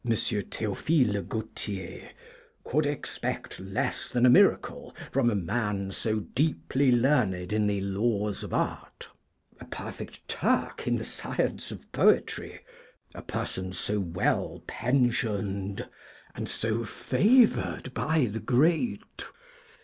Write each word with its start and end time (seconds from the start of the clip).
Théophile 0.03 1.21
Gautier, 1.27 2.09
'who 2.63 2.71
could 2.71 2.87
expect 2.87 3.59
less 3.59 4.09
than 4.09 4.25
a 4.25 4.31
miracle 4.31 4.95
from 5.11 5.29
a 5.29 5.35
man 5.35 5.91
so 5.91 6.21
deeply 6.21 6.91
learned 6.91 7.53
in 7.53 7.67
the 7.67 7.81
laws 7.81 8.41
of 8.41 8.51
art 8.51 9.09
a 9.59 9.65
perfect 9.65 10.27
Turk 10.27 10.87
in 10.87 10.95
the 10.97 11.03
science 11.03 11.69
of 11.69 11.91
poetry, 11.91 12.61
a 13.13 13.21
person 13.21 13.73
so 13.73 13.99
well 13.99 14.63
pensioned, 14.65 15.87
and 16.33 16.49
so 16.49 16.83
favoured 16.83 17.93
by 17.93 18.25
the 18.25 18.39
great?' 18.39 19.25